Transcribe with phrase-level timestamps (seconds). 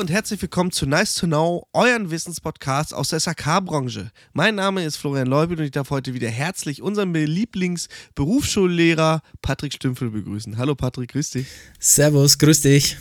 [0.00, 4.10] und herzlich willkommen zu Nice to Know, euren Wissenspodcast aus der SAK-Branche.
[4.32, 10.08] Mein Name ist Florian Leubel und ich darf heute wieder herzlich unseren Lieblingsberufsschullehrer Patrick Stümpfel
[10.08, 10.56] begrüßen.
[10.56, 11.48] Hallo Patrick, grüß dich.
[11.78, 12.96] Servus, grüß dich.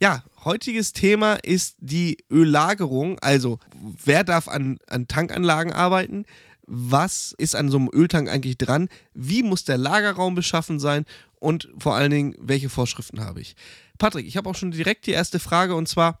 [0.00, 3.18] Ja, heutiges Thema ist die Öllagerung.
[3.18, 3.58] Also,
[4.04, 6.24] wer darf an, an Tankanlagen arbeiten?
[6.68, 8.88] Was ist an so einem Öltank eigentlich dran?
[9.12, 11.04] Wie muss der Lagerraum beschaffen sein?
[11.40, 13.56] Und vor allen Dingen, welche Vorschriften habe ich?
[13.98, 16.20] Patrick, ich habe auch schon direkt die erste Frage und zwar,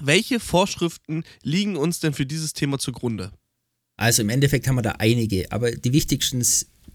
[0.00, 3.32] welche Vorschriften liegen uns denn für dieses Thema zugrunde?
[3.96, 6.42] Also im Endeffekt haben wir da einige, aber die wichtigsten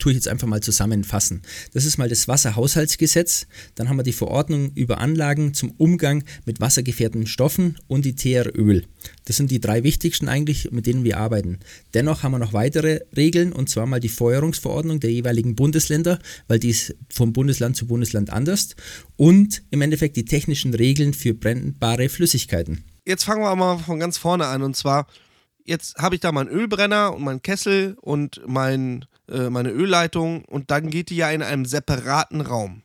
[0.02, 1.42] tue ich jetzt einfach mal zusammenfassen.
[1.74, 6.60] Das ist mal das Wasserhaushaltsgesetz, dann haben wir die Verordnung über Anlagen zum Umgang mit
[6.60, 8.86] wassergefährdenden Stoffen und die TRÖl.
[9.26, 11.60] Das sind die drei wichtigsten eigentlich, mit denen wir arbeiten.
[11.94, 16.60] Dennoch haben wir noch weitere Regeln und zwar mal die Feuerungsverordnung der jeweiligen Bundesländer, weil
[16.60, 18.76] die ist vom Bundesland zu Bundesland anders
[19.18, 22.84] und im Endeffekt die technischen Regeln für brennbare Flüssigkeiten.
[23.06, 25.08] Jetzt fangen wir mal von ganz vorne an und zwar
[25.66, 30.72] jetzt habe ich da meinen Ölbrenner und meinen Kessel und mein äh, meine Ölleitung und
[30.72, 32.84] dann geht die ja in einem separaten Raum.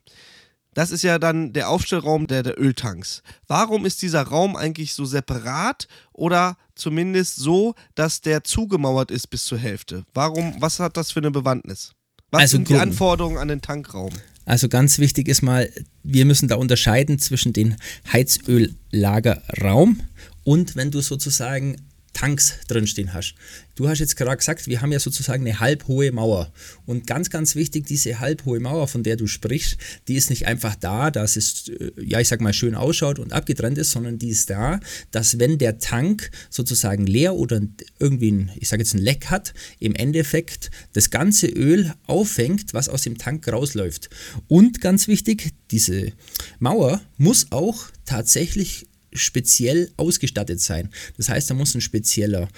[0.73, 3.23] Das ist ja dann der Aufstellraum der, der Öltanks.
[3.47, 9.45] Warum ist dieser Raum eigentlich so separat oder zumindest so, dass der zugemauert ist bis
[9.45, 10.05] zur Hälfte?
[10.13, 11.93] Warum, was hat das für eine Bewandtnis?
[12.29, 14.13] Was also sind die Anforderungen an den Tankraum?
[14.47, 15.69] Also ganz wichtig ist mal,
[16.03, 17.75] wir müssen da unterscheiden zwischen dem
[18.13, 19.99] Heizöllagerraum
[20.45, 21.75] und wenn du sozusagen
[22.13, 23.35] Tanks drinstehen hast.
[23.75, 26.51] Du hast jetzt gerade gesagt, wir haben ja sozusagen eine halbhohe Mauer.
[26.87, 29.77] Und ganz, ganz wichtig, diese halbhohe Mauer, von der du sprichst,
[30.07, 33.33] die ist nicht einfach da, dass es, äh, ja, ich sag mal, schön ausschaut und
[33.33, 34.79] abgetrennt ist, sondern die ist da,
[35.11, 37.61] dass wenn der Tank sozusagen leer oder
[37.99, 42.89] irgendwie ein, ich sage jetzt ein Leck hat, im Endeffekt das ganze Öl auffängt, was
[42.89, 44.09] aus dem Tank rausläuft.
[44.47, 46.13] Und ganz wichtig, diese
[46.57, 50.89] Mauer muss auch tatsächlich speziell ausgestattet sein.
[51.17, 52.49] Das heißt, da muss ein spezieller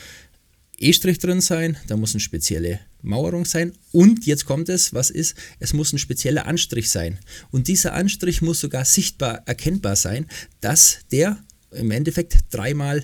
[0.78, 5.36] E-Strich drin sein, da muss eine spezielle Mauerung sein und jetzt kommt es, was ist?
[5.60, 7.20] Es muss ein spezieller Anstrich sein.
[7.52, 10.28] Und dieser Anstrich muss sogar sichtbar erkennbar sein,
[10.62, 11.38] dass der
[11.72, 13.04] im Endeffekt dreimal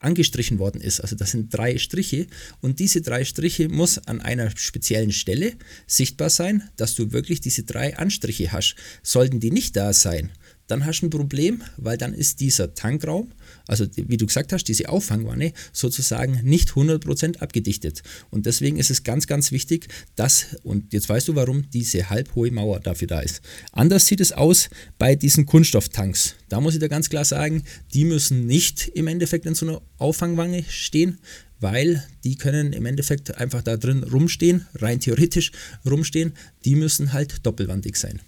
[0.00, 1.00] angestrichen worden ist.
[1.00, 2.26] Also das sind drei Striche
[2.60, 5.54] und diese drei Striche muss an einer speziellen Stelle
[5.86, 8.76] sichtbar sein, dass du wirklich diese drei Anstriche hast.
[9.02, 10.32] Sollten die nicht da sein,
[10.66, 13.32] dann hast du ein Problem, weil dann ist dieser Tankraum,
[13.66, 18.02] also wie du gesagt hast, diese Auffangwanne sozusagen nicht 100% abgedichtet.
[18.30, 22.50] Und deswegen ist es ganz, ganz wichtig, dass, und jetzt weißt du, warum diese halbhohe
[22.50, 23.42] Mauer dafür da ist.
[23.72, 24.68] Anders sieht es aus
[24.98, 26.34] bei diesen Kunststofftanks.
[26.48, 27.62] Da muss ich dir ganz klar sagen,
[27.94, 31.18] die müssen nicht im Endeffekt in so einer Auffangwanne stehen,
[31.60, 35.52] weil die können im Endeffekt einfach da drin rumstehen, rein theoretisch
[35.88, 36.34] rumstehen.
[36.64, 38.20] Die müssen halt doppelwandig sein.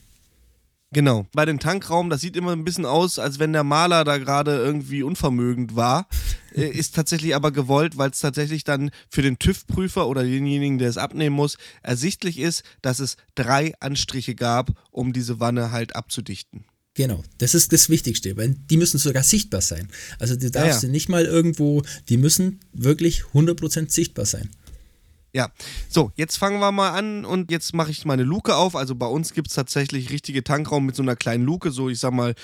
[0.91, 1.26] Genau.
[1.32, 4.56] Bei dem Tankraum, das sieht immer ein bisschen aus, als wenn der Maler da gerade
[4.56, 6.09] irgendwie unvermögend war.
[6.54, 10.88] Äh, ist tatsächlich aber gewollt, weil es tatsächlich dann für den TÜV-Prüfer oder denjenigen, der
[10.88, 16.65] es abnehmen muss, ersichtlich ist, dass es drei Anstriche gab, um diese Wanne halt abzudichten.
[16.94, 19.88] Genau, das ist das Wichtigste, weil die müssen sogar sichtbar sein.
[20.19, 20.93] Also du darfst ja, ja.
[20.93, 24.50] nicht mal irgendwo, die müssen wirklich 100% sichtbar sein.
[25.34, 25.50] Ja,
[25.88, 28.74] so, jetzt fangen wir mal an und jetzt mache ich meine Luke auf.
[28.74, 32.00] Also bei uns gibt es tatsächlich richtige Tankraum mit so einer kleinen Luke, so ich
[32.00, 32.34] sag mal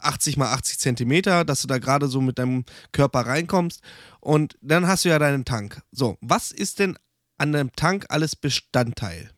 [0.00, 3.82] 80 mal 80 Zentimeter, dass du da gerade so mit deinem Körper reinkommst.
[4.20, 5.82] Und dann hast du ja deinen Tank.
[5.92, 6.98] So, was ist denn
[7.38, 9.33] an deinem Tank alles Bestandteil?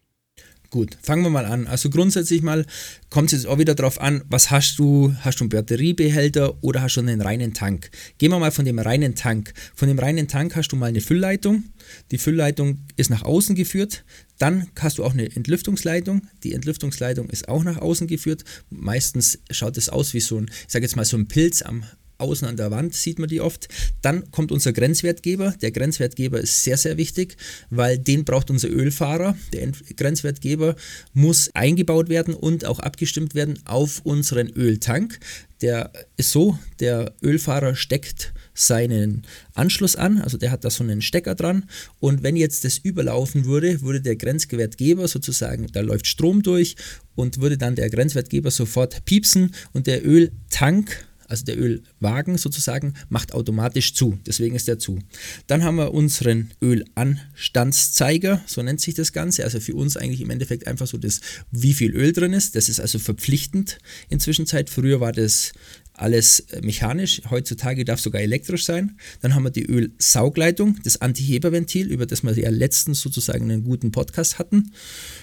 [0.70, 1.66] Gut, fangen wir mal an.
[1.66, 2.66] Also grundsätzlich mal
[3.08, 5.14] kommt es jetzt auch wieder darauf an, was hast du?
[5.20, 7.90] Hast du einen Batteriebehälter oder hast du einen reinen Tank?
[8.18, 9.52] Gehen wir mal von dem reinen Tank.
[9.74, 11.64] Von dem reinen Tank hast du mal eine Füllleitung.
[12.10, 14.04] Die Füllleitung ist nach außen geführt.
[14.38, 16.22] Dann hast du auch eine Entlüftungsleitung.
[16.42, 18.44] Die Entlüftungsleitung ist auch nach außen geführt.
[18.70, 21.84] Meistens schaut es aus wie so ein, ich sage jetzt mal so ein Pilz am
[22.18, 23.68] außen an der Wand sieht man die oft.
[24.02, 25.54] Dann kommt unser Grenzwertgeber.
[25.62, 27.36] Der Grenzwertgeber ist sehr, sehr wichtig,
[27.70, 29.36] weil den braucht unser Ölfahrer.
[29.52, 30.76] Der Grenzwertgeber
[31.12, 35.18] muss eingebaut werden und auch abgestimmt werden auf unseren Öltank.
[35.62, 39.22] Der ist so, der Ölfahrer steckt seinen
[39.54, 41.64] Anschluss an, also der hat da so einen Stecker dran
[41.98, 46.76] und wenn jetzt das überlaufen würde, würde der Grenzwertgeber sozusagen, da läuft Strom durch
[47.14, 53.34] und würde dann der Grenzwertgeber sofort piepsen und der Öltank also der Ölwagen sozusagen, macht
[53.34, 54.18] automatisch zu.
[54.26, 55.00] Deswegen ist der zu.
[55.46, 59.44] Dann haben wir unseren Ölanstandszeiger, so nennt sich das Ganze.
[59.44, 61.20] Also für uns eigentlich im Endeffekt einfach so das,
[61.50, 62.56] wie viel Öl drin ist.
[62.56, 63.78] Das ist also verpflichtend
[64.08, 64.46] inzwischen.
[64.46, 65.52] Früher war das
[65.98, 68.98] alles mechanisch, heutzutage darf sogar elektrisch sein.
[69.22, 73.92] Dann haben wir die Ölsaugleitung, das Antiheberventil, über das wir ja letztens sozusagen einen guten
[73.92, 74.72] Podcast hatten.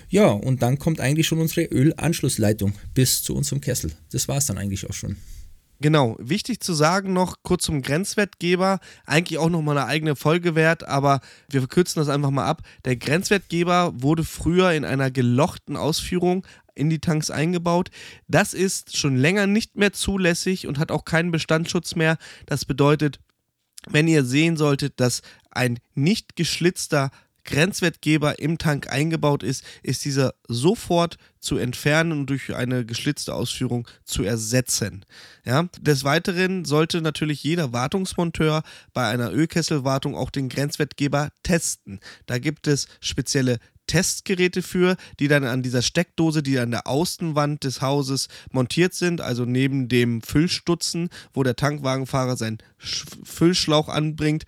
[0.09, 3.91] Ja, und dann kommt eigentlich schon unsere Ölanschlussleitung bis zu unserem Kessel.
[4.11, 5.17] Das war es dann eigentlich auch schon.
[5.83, 10.87] Genau, wichtig zu sagen noch kurz zum Grenzwertgeber, eigentlich auch nochmal eine eigene Folge wert,
[10.87, 11.19] aber
[11.49, 12.61] wir verkürzen das einfach mal ab.
[12.85, 17.89] Der Grenzwertgeber wurde früher in einer gelochten Ausführung in die Tanks eingebaut.
[18.29, 22.17] Das ist schon länger nicht mehr zulässig und hat auch keinen Bestandsschutz mehr.
[22.45, 23.19] Das bedeutet,
[23.89, 25.21] wenn ihr sehen solltet, dass
[25.51, 27.11] ein nicht geschlitzter
[27.45, 33.87] Grenzwertgeber im Tank eingebaut ist, ist dieser sofort zu entfernen und durch eine geschlitzte Ausführung
[34.05, 35.05] zu ersetzen.
[35.45, 35.67] Ja?
[35.79, 38.63] Des Weiteren sollte natürlich jeder Wartungsmonteur
[38.93, 41.99] bei einer Ölkesselwartung auch den Grenzwertgeber testen.
[42.25, 47.63] Da gibt es spezielle Testgeräte für, die dann an dieser Steckdose, die an der Außenwand
[47.63, 54.43] des Hauses montiert sind, also neben dem Füllstutzen, wo der Tankwagenfahrer seinen Füllschlauch anbringt.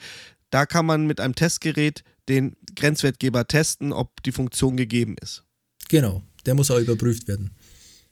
[0.51, 5.43] Da kann man mit einem Testgerät den Grenzwertgeber testen, ob die Funktion gegeben ist.
[5.89, 7.51] Genau, der muss auch überprüft werden.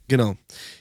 [0.09, 0.35] Genau.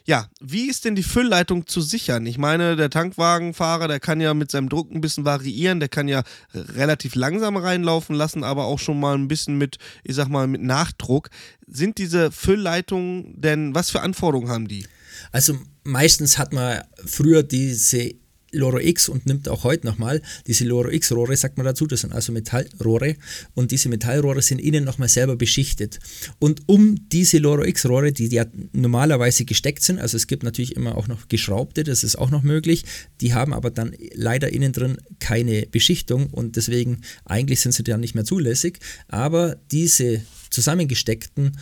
[0.05, 2.27] Ja, wie ist denn die Füllleitung zu sichern?
[2.27, 6.09] Ich meine, der Tankwagenfahrer, der kann ja mit seinem Druck ein bisschen variieren, der kann
[6.09, 10.49] ja relativ langsam reinlaufen lassen, aber auch schon mal ein bisschen mit, ich sag mal,
[10.49, 11.31] mit Nachdruck.
[11.69, 14.87] Sind diese Füllleitungen denn, was für Anforderungen haben die?
[15.31, 18.15] Also meistens hat man früher diese
[18.53, 22.03] Loro X und nimmt auch heute nochmal diese Loro X Rohre, sagt man dazu, das
[22.03, 23.17] sind also Metallrohre
[23.55, 25.99] und diese Metallrohre sind innen nochmal selber beschichtet.
[26.39, 30.77] Und um diese Loro X Rohre, die ja normalerweise gesteckt sind, also es gibt natürlich
[30.77, 32.85] immer auch noch geschraubte, das ist auch noch möglich,
[33.21, 38.01] die haben aber dann leider innen drin keine Beschichtung und deswegen eigentlich sind sie dann
[38.01, 38.79] nicht mehr zulässig,
[39.09, 41.57] aber diese zusammengesteckten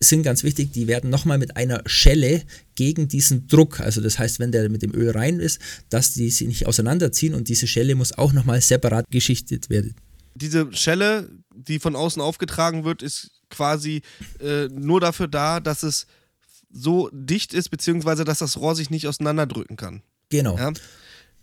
[0.00, 2.42] sind ganz wichtig, die werden nochmal mit einer Schelle
[2.74, 6.30] gegen diesen Druck, also das heißt, wenn der mit dem Öl rein ist, dass die
[6.30, 9.94] sich nicht auseinanderziehen und diese Schelle muss auch nochmal separat geschichtet werden.
[10.34, 14.02] Diese Schelle, die von außen aufgetragen wird, ist quasi
[14.40, 16.06] äh, nur dafür da, dass es
[16.70, 20.02] so dicht ist, beziehungsweise dass das Rohr sich nicht auseinanderdrücken kann.
[20.28, 20.56] Genau.
[20.56, 20.72] Ja?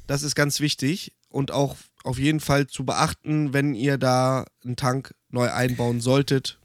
[0.07, 4.75] Das ist ganz wichtig und auch auf jeden Fall zu beachten, wenn ihr da einen
[4.75, 6.59] Tank neu einbauen solltet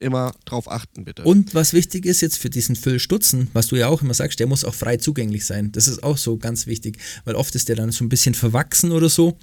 [0.00, 1.24] immer drauf achten, bitte.
[1.24, 4.46] Und was wichtig ist jetzt für diesen Füllstutzen, was du ja auch immer sagst, der
[4.46, 5.72] muss auch frei zugänglich sein.
[5.72, 8.92] Das ist auch so ganz wichtig, weil oft ist der dann so ein bisschen verwachsen
[8.92, 9.38] oder so.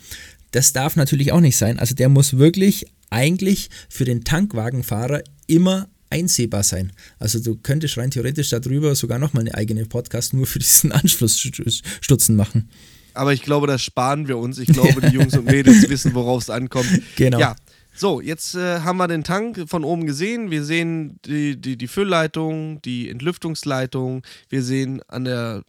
[0.52, 1.80] Das darf natürlich auch nicht sein.
[1.80, 6.94] Also der muss wirklich eigentlich für den Tankwagenfahrer immer einsehbar sein.
[7.20, 12.36] Also du könntest rein theoretisch darüber sogar nochmal eine eigene Podcast nur für diesen Anschlussstutzen
[12.36, 12.70] machen.
[13.14, 14.58] Aber ich glaube, das sparen wir uns.
[14.58, 16.90] Ich glaube, die Jungs und Mädels wissen, worauf es ankommt.
[17.16, 17.40] Genau.
[17.40, 17.56] Ja,
[17.96, 20.52] so, jetzt äh, haben wir den Tank von oben gesehen.
[20.52, 24.24] Wir sehen die, die, die Füllleitung, die Entlüftungsleitung.
[24.50, 25.64] Wir sehen an, der,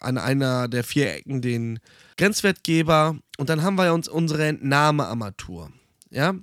[0.00, 1.78] an einer der vier Ecken den
[2.16, 3.18] Grenzwertgeber.
[3.36, 5.70] Und dann haben wir uns unsere Entnahmearmatur.
[6.10, 6.34] Ja,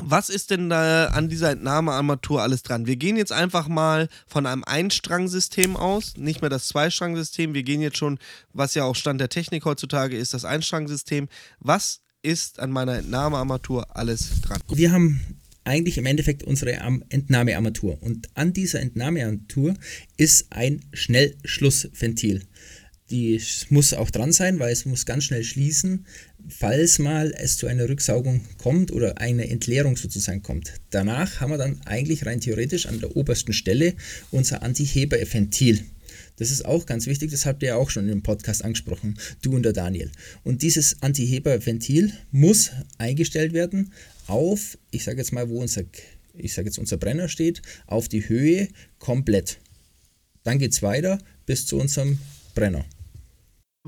[0.00, 2.86] was ist denn da an dieser Entnahmearmatur alles dran?
[2.86, 7.54] Wir gehen jetzt einfach mal von einem Einstrangsystem aus, nicht mehr das Zweistrangsystem.
[7.54, 8.18] Wir gehen jetzt schon,
[8.52, 11.28] was ja auch Stand der Technik heutzutage ist, das Einstrangsystem.
[11.58, 14.60] Was ist an meiner Entnahmearmatur alles dran.
[14.68, 15.18] Wir haben
[15.64, 16.72] eigentlich im Endeffekt unsere
[17.08, 19.74] Entnahmearmatur und an dieser Entnahmearmatur
[20.18, 22.42] ist ein Schnellschlussventil.
[23.10, 23.40] Die
[23.70, 26.04] muss auch dran sein, weil es muss ganz schnell schließen,
[26.46, 30.74] falls mal es zu einer Rücksaugung kommt oder eine Entleerung sozusagen kommt.
[30.90, 33.94] Danach haben wir dann eigentlich rein theoretisch an der obersten Stelle
[34.30, 35.82] unser Antiheberventil.
[36.38, 39.54] Das ist auch ganz wichtig, das habt ihr ja auch schon im Podcast angesprochen, du
[39.54, 40.10] und der Daniel.
[40.44, 43.92] Und dieses Antiheberventil muss eingestellt werden
[44.26, 45.82] auf, ich sage jetzt mal, wo unser,
[46.34, 48.68] ich sage jetzt unser Brenner steht, auf die Höhe
[48.98, 49.58] komplett.
[50.44, 52.18] Dann geht es weiter bis zu unserem
[52.54, 52.84] Brenner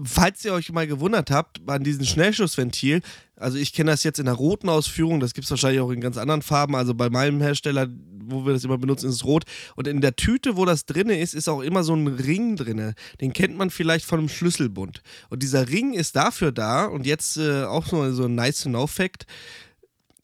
[0.05, 3.01] falls ihr euch mal gewundert habt, an diesem Schnellschussventil,
[3.37, 6.01] also ich kenne das jetzt in der roten Ausführung, das gibt es wahrscheinlich auch in
[6.01, 7.89] ganz anderen Farben, also bei meinem Hersteller,
[8.27, 9.45] wo wir das immer benutzen, ist es rot.
[9.77, 12.95] Und in der Tüte, wo das drin ist, ist auch immer so ein Ring drin.
[13.21, 15.03] Den kennt man vielleicht von einem Schlüsselbund.
[15.31, 19.27] Und dieser Ring ist dafür da, und jetzt äh, auch so, so ein nice No-Fact,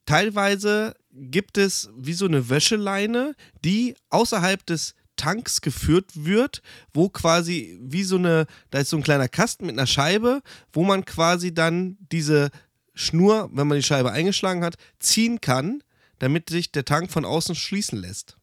[0.04, 7.78] teilweise gibt es wie so eine Wäscheleine, die außerhalb des Tanks geführt wird, wo quasi
[7.82, 10.42] wie so eine, da ist so ein kleiner Kasten mit einer Scheibe,
[10.72, 12.50] wo man quasi dann diese
[12.94, 15.82] Schnur, wenn man die Scheibe eingeschlagen hat, ziehen kann,
[16.18, 18.36] damit sich der Tank von außen schließen lässt.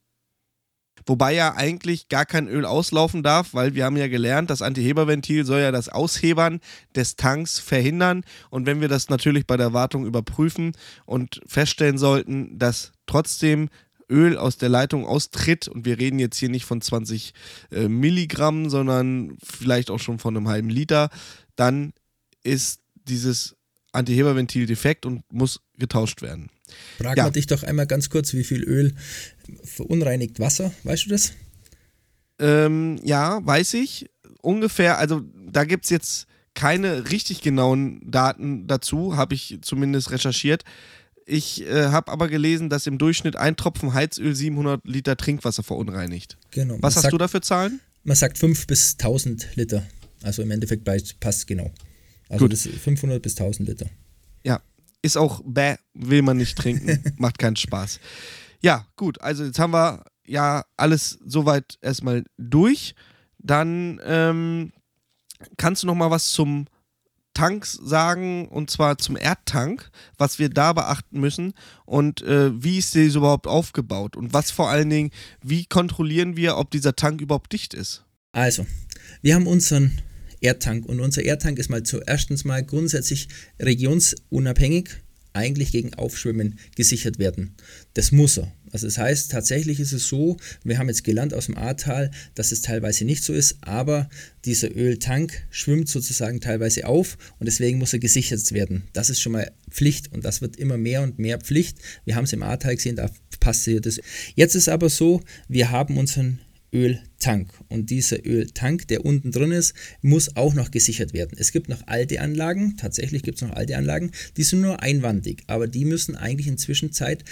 [1.06, 5.46] Wobei ja eigentlich gar kein Öl auslaufen darf, weil wir haben ja gelernt, das Antiheberventil
[5.46, 6.62] soll ja das Aushebern
[6.96, 8.24] des Tanks verhindern.
[8.50, 10.74] Und wenn wir das natürlich bei der Wartung überprüfen
[11.06, 13.70] und feststellen sollten, dass trotzdem
[14.14, 17.34] Öl aus der Leitung austritt, und wir reden jetzt hier nicht von 20
[17.72, 21.10] äh, Milligramm, sondern vielleicht auch schon von einem halben Liter,
[21.56, 21.94] dann
[22.44, 23.56] ist dieses
[23.92, 26.50] Antiheberventil defekt und muss getauscht werden.
[26.98, 27.24] Frag ja.
[27.24, 28.94] mal dich doch einmal ganz kurz, wie viel Öl
[29.64, 31.34] verunreinigt Wasser, weißt du das?
[32.40, 34.10] Ähm, ja, weiß ich.
[34.42, 40.64] Ungefähr, also da gibt es jetzt keine richtig genauen Daten dazu, habe ich zumindest recherchiert.
[41.26, 46.38] Ich äh, habe aber gelesen, dass im Durchschnitt ein Tropfen Heizöl 700 Liter Trinkwasser verunreinigt.
[46.52, 46.78] Genau.
[46.82, 47.80] Was hast sagt, du dafür Zahlen?
[48.04, 49.84] Man sagt 5 bis 1000 Liter.
[50.22, 50.88] Also im Endeffekt
[51.20, 51.72] passt genau.
[52.30, 52.54] Also Gut.
[52.54, 53.86] das ist 500 bis 1000 Liter.
[54.44, 54.62] Ja,
[55.02, 58.00] ist auch bäh, will man nicht trinken, macht keinen Spaß.
[58.62, 62.96] Ja, gut, also jetzt haben wir ja alles soweit erstmal durch.
[63.40, 64.72] Dann ähm,
[65.58, 66.66] kannst du noch mal was zum
[67.34, 71.54] Tank sagen und zwar zum Erdtank, was wir da beachten müssen
[71.86, 75.12] und äh, wie ist der überhaupt aufgebaut und was vor allen Dingen,
[75.42, 78.04] wie kontrollieren wir, ob dieser Tank überhaupt dicht ist?
[78.32, 78.66] Also,
[79.22, 80.02] wir haben unseren
[80.42, 83.28] Erdtank und unser Erdtank ist mal zuerstens mal grundsätzlich
[83.60, 84.90] regionsunabhängig
[85.34, 87.56] eigentlich gegen Aufschwemmen gesichert werden.
[87.94, 88.52] Das muss er.
[88.74, 92.52] Also das heißt, tatsächlich ist es so, wir haben jetzt gelernt aus dem Ahrtal, dass
[92.52, 94.10] es teilweise nicht so ist, aber
[94.46, 98.84] dieser Öltank schwimmt sozusagen teilweise auf und deswegen muss er gesichert werden.
[98.92, 101.78] Das ist schon mal Pflicht und das wird immer mehr und mehr Pflicht.
[102.04, 104.00] Wir haben es im Ahrtal gesehen, da passiert das.
[104.36, 106.40] Jetzt ist aber so, wir haben unseren
[106.74, 107.13] Öltank.
[107.70, 111.38] Und dieser Öltank, der unten drin ist, muss auch noch gesichert werden.
[111.38, 115.44] Es gibt noch alte Anlagen, tatsächlich gibt es noch alte Anlagen, die sind nur einwandig,
[115.48, 117.24] aber die müssen eigentlich in Zwischenzeit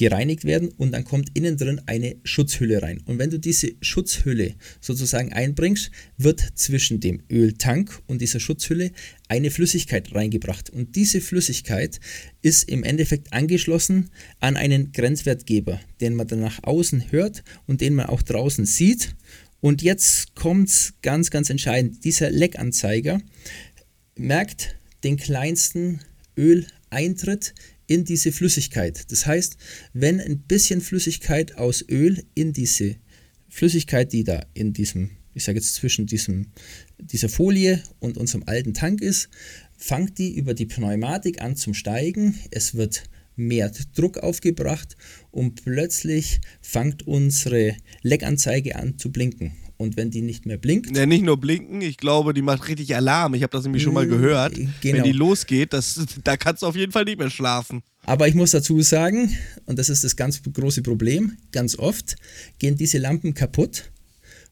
[0.00, 3.02] gereinigt werden und dann kommt innen drin eine Schutzhülle rein.
[3.04, 8.92] Und wenn du diese Schutzhülle sozusagen einbringst, wird zwischen dem Öltank und dieser Schutzhülle
[9.28, 10.70] eine Flüssigkeit reingebracht.
[10.70, 12.00] Und diese Flüssigkeit
[12.40, 14.08] ist im Endeffekt angeschlossen
[14.40, 19.14] an einen Grenzwertgeber, den man dann nach außen hört und den man auch draußen sieht.
[19.60, 22.04] Und jetzt kommt es ganz, ganz entscheidend.
[22.04, 23.20] Dieser Leckanzeiger
[24.16, 26.00] merkt den kleinsten
[26.36, 27.54] Öleintritt
[27.86, 29.10] in diese Flüssigkeit.
[29.10, 29.56] Das heißt,
[29.92, 32.96] wenn ein bisschen Flüssigkeit aus Öl in diese
[33.48, 36.52] Flüssigkeit, die da in diesem, ich sage jetzt zwischen diesem,
[36.98, 39.28] dieser Folie und unserem alten Tank ist,
[39.76, 42.38] fangt die über die Pneumatik an zum Steigen.
[42.50, 43.02] Es wird
[43.40, 44.96] mehr Druck aufgebracht
[45.30, 49.52] und plötzlich fängt unsere Leckanzeige an zu blinken.
[49.76, 52.94] Und wenn die nicht mehr blinkt, Ja, nicht nur blinken, ich glaube, die macht richtig
[52.94, 53.32] Alarm.
[53.32, 54.54] Ich habe das nämlich schon mal Mm, gehört.
[54.82, 54.96] genau.
[54.98, 57.82] Wenn die losgeht, das, da kannst du auf jeden Fall nicht mehr schlafen.
[58.04, 62.16] Aber ich muss dazu sagen, und das ist das ganz große Problem, ganz oft
[62.58, 63.90] gehen diese Lampen kaputt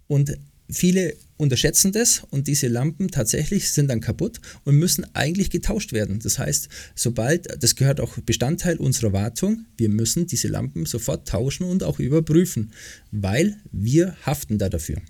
[0.07, 0.35] und
[0.71, 6.19] viele unterschätzen das und diese Lampen tatsächlich sind dann kaputt und müssen eigentlich getauscht werden.
[6.21, 11.65] Das heißt, sobald, das gehört auch Bestandteil unserer Wartung, wir müssen diese Lampen sofort tauschen
[11.65, 12.73] und auch überprüfen,
[13.11, 15.01] weil wir haften da dafür.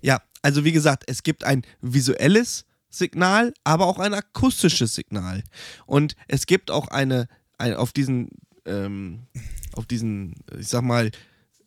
[0.00, 5.42] Ja, also wie gesagt, es gibt ein visuelles Signal, aber auch ein akustisches Signal.
[5.86, 7.28] Und es gibt auch eine,
[7.58, 8.30] ein, auf diesen,
[8.64, 9.26] ähm,
[9.72, 11.10] auf diesen, ich sag mal,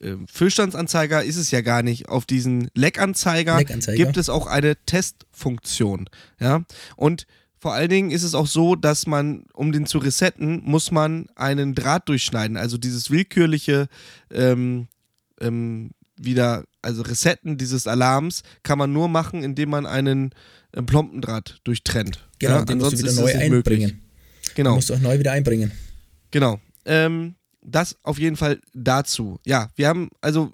[0.02, 2.10] ähm, Füllstandsanzeiger ist es ja gar nicht.
[2.10, 3.98] Auf diesen Leckanzeiger, Leckanzeiger.
[4.04, 6.10] gibt es auch eine Testfunktion.
[6.40, 6.64] Ja,
[6.96, 7.28] und
[7.58, 11.28] vor allen Dingen ist es auch so, dass man, um den zu resetten, muss man
[11.36, 12.58] einen Draht durchschneiden.
[12.58, 13.88] Also dieses willkürliche
[14.32, 14.88] ähm,
[15.40, 20.32] ähm, wieder, also Resetten dieses Alarms kann man nur machen, indem man einen
[20.72, 22.28] äh, Plombendraht durchtrennt.
[22.40, 23.84] Genau, ja, den musst du ansonsten wieder neu möglich.
[23.84, 24.02] einbringen.
[24.48, 25.72] Den Genau, musst du auch neu wieder einbringen.
[26.32, 26.60] genau.
[26.86, 29.40] Ähm, das auf jeden Fall dazu.
[29.46, 30.52] Ja, wir haben also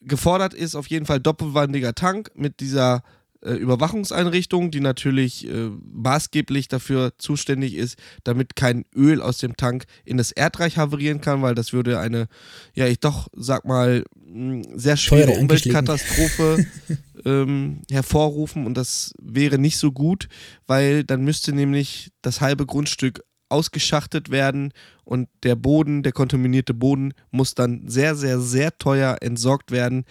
[0.00, 3.02] gefordert ist auf jeden Fall doppelwandiger Tank mit dieser
[3.44, 9.84] äh, Überwachungseinrichtung, die natürlich äh, maßgeblich dafür zuständig ist, damit kein Öl aus dem Tank
[10.04, 12.28] in das Erdreich haverieren kann, weil das würde eine,
[12.74, 15.32] ja, ich doch sag mal, mh, sehr schwere.
[15.32, 16.66] Umweltkatastrophe
[17.24, 20.28] ähm, hervorrufen und das wäre nicht so gut,
[20.66, 24.72] weil dann müsste nämlich das halbe Grundstück ausgeschachtet werden
[25.04, 30.04] und der Boden, der kontaminierte Boden, muss dann sehr, sehr, sehr teuer entsorgt werden.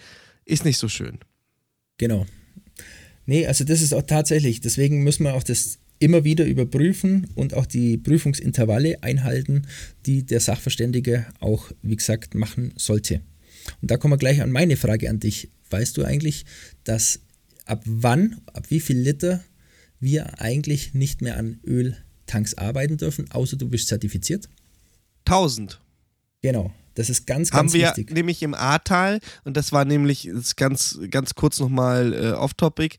[0.44, 1.18] Ist nicht so schön.
[1.98, 2.26] Genau.
[3.26, 7.54] Nee, also das ist auch tatsächlich, deswegen müssen wir auch das immer wieder überprüfen und
[7.54, 9.62] auch die Prüfungsintervalle einhalten,
[10.04, 13.20] die der Sachverständige auch, wie gesagt, machen sollte.
[13.80, 15.48] Und da kommen wir gleich an meine Frage an dich.
[15.70, 16.44] Weißt du eigentlich,
[16.82, 17.20] dass
[17.66, 19.44] ab wann, ab wie viel Liter
[20.00, 21.60] wir eigentlich nicht mehr an
[22.32, 24.48] Öltanks arbeiten dürfen, außer du bist zertifiziert?
[25.26, 25.80] 1000
[26.40, 28.10] Genau, das ist ganz, haben ganz wir wichtig.
[28.10, 32.96] nämlich im Ahrtal, und das war nämlich ganz, ganz kurz nochmal äh, off-topic.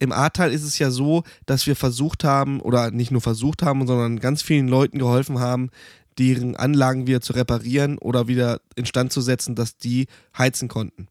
[0.00, 3.86] Im Ahrtal ist es ja so, dass wir versucht haben, oder nicht nur versucht haben,
[3.86, 5.70] sondern ganz vielen Leuten geholfen haben,
[6.18, 11.06] deren Anlagen wieder zu reparieren oder wieder instand zu setzen, dass die heizen konnten.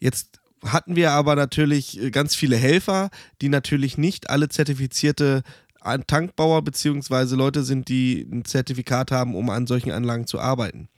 [0.00, 3.10] Jetzt hatten wir aber natürlich äh, ganz viele Helfer,
[3.40, 5.42] die natürlich nicht alle zertifizierte
[5.80, 7.34] Tankbauer bzw.
[7.34, 10.88] Leute sind, die ein Zertifikat haben, um an solchen Anlagen zu arbeiten.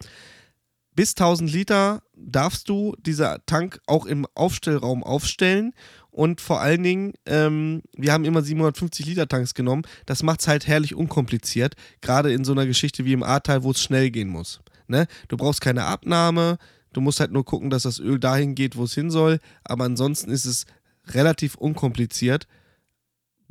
[0.94, 5.72] Bis 1000 Liter darfst du dieser Tank auch im Aufstellraum aufstellen
[6.10, 9.82] und vor allen Dingen, ähm, wir haben immer 750 Liter Tanks genommen.
[10.04, 13.70] Das macht es halt herrlich unkompliziert, gerade in so einer Geschichte wie im Ahrtal, wo
[13.70, 14.60] es schnell gehen muss.
[14.86, 15.06] Ne?
[15.28, 16.58] Du brauchst keine Abnahme,
[16.92, 19.84] du musst halt nur gucken, dass das Öl dahin geht, wo es hin soll, aber
[19.84, 20.66] ansonsten ist es
[21.06, 22.46] relativ unkompliziert.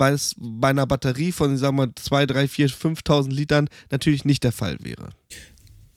[0.02, 4.52] Bei, bei einer Batterie von, sagen wir, 2, 3, 4, 5.000 Litern natürlich nicht der
[4.52, 5.10] Fall wäre.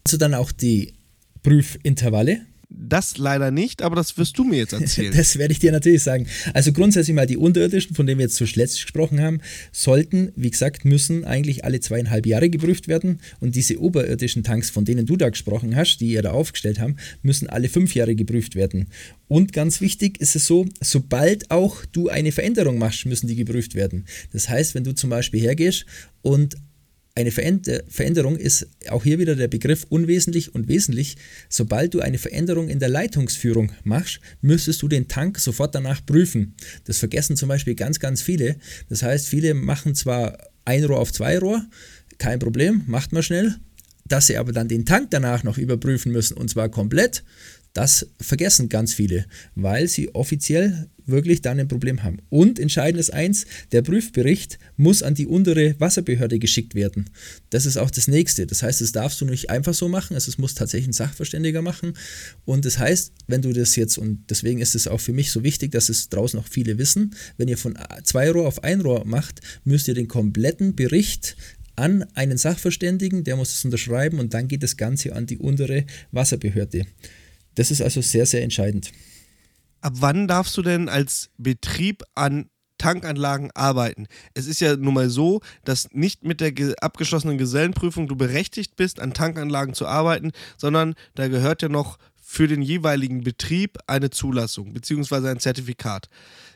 [0.07, 0.93] Also dann auch die
[1.43, 2.45] Prüfintervalle?
[2.77, 5.13] Das leider nicht, aber das wirst du mir jetzt erzählen.
[5.17, 6.27] das werde ich dir natürlich sagen.
[6.53, 9.41] Also grundsätzlich mal die unterirdischen, von denen wir jetzt zuletzt gesprochen haben,
[9.73, 13.21] sollten, wie gesagt, müssen eigentlich alle zweieinhalb Jahre geprüft werden.
[13.41, 16.97] Und diese oberirdischen Tanks, von denen du da gesprochen hast, die ihr da aufgestellt haben,
[17.23, 18.89] müssen alle fünf Jahre geprüft werden.
[19.29, 23.75] Und ganz wichtig ist es so, sobald auch du eine Veränderung machst, müssen die geprüft
[23.75, 24.05] werden.
[24.33, 25.87] Das heißt, wenn du zum Beispiel hergehst
[26.23, 26.57] und
[27.17, 31.17] eine Veränderung ist auch hier wieder der Begriff unwesentlich und wesentlich.
[31.49, 36.55] Sobald du eine Veränderung in der Leitungsführung machst, müsstest du den Tank sofort danach prüfen.
[36.87, 38.57] Das vergessen zum Beispiel ganz, ganz viele.
[38.89, 41.65] Das heißt, viele machen zwar ein Rohr auf zwei Rohr,
[42.19, 43.55] kein Problem, macht man schnell.
[44.07, 47.23] Dass sie aber dann den Tank danach noch überprüfen müssen und zwar komplett,
[47.75, 52.19] das vergessen ganz viele, weil sie offiziell wirklich dann ein Problem haben.
[52.31, 57.11] Und entscheidend ist eins, der Prüfbericht muss an die untere Wasserbehörde geschickt werden.
[57.51, 58.47] Das ist auch das nächste.
[58.47, 61.63] Das heißt, das darfst du nicht einfach so machen, also es muss tatsächlich ein Sachverständiger
[61.63, 61.95] machen.
[62.45, 65.43] Und das heißt, wenn du das jetzt, und deswegen ist es auch für mich so
[65.43, 69.05] wichtig, dass es draußen auch viele wissen, wenn ihr von zwei Rohr auf ein Rohr
[69.05, 71.37] macht, müsst ihr den kompletten Bericht
[71.77, 75.85] an einen Sachverständigen, der muss es unterschreiben und dann geht das Ganze an die untere
[76.13, 76.87] Wasserbehörde.
[77.55, 78.93] Das ist also sehr, sehr entscheidend.
[79.81, 84.07] Ab wann darfst du denn als Betrieb an Tankanlagen arbeiten?
[84.35, 88.99] Es ist ja nun mal so, dass nicht mit der abgeschlossenen Gesellenprüfung du berechtigt bist,
[88.99, 94.73] an Tankanlagen zu arbeiten, sondern da gehört ja noch für den jeweiligen Betrieb eine Zulassung
[94.73, 95.29] bzw.
[95.29, 96.09] ein Zertifikat.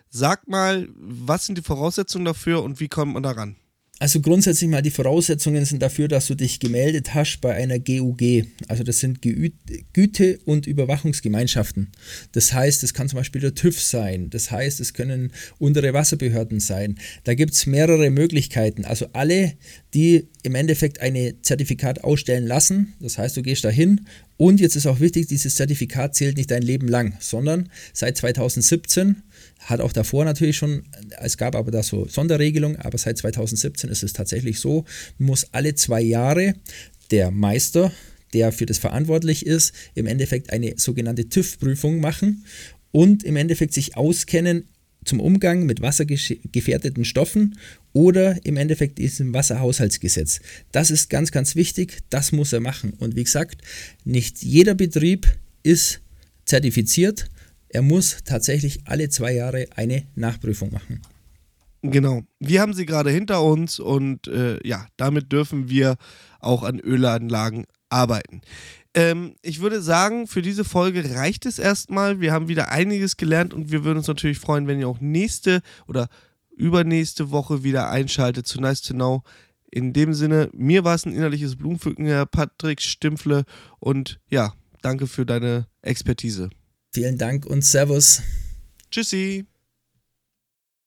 [0.09, 3.57] Sag mal, was sind die Voraussetzungen dafür und wie kommt man daran?
[4.01, 8.47] Also grundsätzlich mal die Voraussetzungen sind dafür, dass du dich gemeldet hast bei einer GUG.
[8.69, 11.89] Also das sind Güte- und Überwachungsgemeinschaften.
[12.31, 14.31] Das heißt, es kann zum Beispiel der TÜV sein.
[14.31, 16.99] Das heißt, es können untere Wasserbehörden sein.
[17.25, 18.85] Da gibt es mehrere Möglichkeiten.
[18.85, 19.55] Also alle,
[19.95, 22.95] die im Endeffekt ein Zertifikat ausstellen lassen.
[23.01, 24.07] Das heißt, du gehst dahin
[24.37, 29.25] und jetzt ist auch wichtig, dieses Zertifikat zählt nicht dein Leben lang, sondern seit 2017
[29.61, 30.85] hat auch davor natürlich schon,
[31.21, 34.85] es gab aber da so Sonderregelungen, aber seit 2017 ist es tatsächlich so,
[35.19, 36.55] muss alle zwei Jahre
[37.11, 37.93] der Meister,
[38.33, 42.45] der für das verantwortlich ist, im Endeffekt eine sogenannte TÜV-Prüfung machen
[42.93, 44.65] und im Endeffekt sich auskennen
[45.05, 47.59] zum Umgang mit wassergefährdeten Stoffen
[47.93, 50.41] oder im Endeffekt diesem Wasserhaushaltsgesetz.
[50.73, 52.93] Das ist ganz, ganz wichtig, das muss er machen.
[52.99, 53.63] Und wie gesagt,
[54.05, 55.27] nicht jeder Betrieb
[55.63, 56.01] ist
[56.45, 57.27] zertifiziert
[57.69, 61.03] er muss tatsächlich alle zwei Jahre eine Nachprüfung machen.
[61.83, 62.23] Genau.
[62.41, 65.97] Wir haben sie gerade hinter uns und äh, ja, damit dürfen wir
[66.41, 68.41] auch an Ölanlagen arbeiten.
[68.95, 72.21] Ähm, ich würde sagen, für diese Folge reicht es erstmal.
[72.21, 75.61] Wir haben wieder einiges gelernt und wir würden uns natürlich freuen, wenn ihr auch nächste
[75.87, 76.09] oder
[76.57, 79.23] übernächste Woche wieder einschaltet zu Nice to Know.
[79.71, 83.45] In dem Sinne, mir war es ein innerliches Blumenpflücken, Herr Patrick Stimpfle
[83.79, 86.51] und ja, danke für deine Expertise.
[86.93, 88.23] Vielen Dank und Servus.
[88.91, 89.47] Tschüssi.